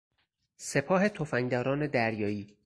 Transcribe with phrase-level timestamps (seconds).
[0.57, 2.57] سپاه تفنگداران دریایی